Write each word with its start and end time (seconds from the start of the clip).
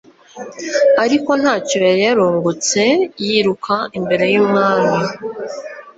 Ariko 1.03 1.31
ntacyo 1.41 1.77
yari 1.87 2.01
yarungutse 2.07 2.81
yiruka 3.25 3.75
imbere 3.97 4.25
y'Umwami. 4.33 4.99